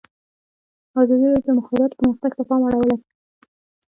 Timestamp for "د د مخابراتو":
1.45-1.95